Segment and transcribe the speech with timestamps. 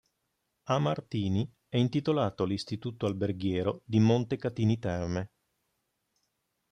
[0.69, 5.29] A Martini è intitolato l'Istituto Alberghiero di Montecatini Terme.